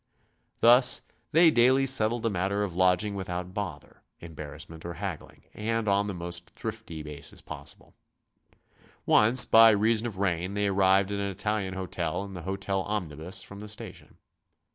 [0.61, 6.07] Thus they daily settled the matter of lodging without bother, embarrassment or haggling, and on
[6.07, 7.93] the most thrifty basis possible.
[9.05, 13.43] Once by reason of rain they arrived at an Italian hotel in the hotel omnibus
[13.43, 14.17] from the station.